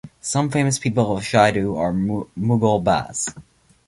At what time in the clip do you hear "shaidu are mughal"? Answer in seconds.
1.21-2.83